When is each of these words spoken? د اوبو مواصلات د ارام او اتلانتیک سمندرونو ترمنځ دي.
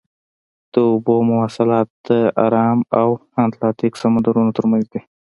د 0.73 0.75
اوبو 0.91 1.15
مواصلات 1.29 1.87
د 2.07 2.09
ارام 2.45 2.79
او 2.99 3.09
اتلانتیک 3.43 3.93
سمندرونو 4.01 4.51
ترمنځ 4.57 4.85
دي. 4.93 5.01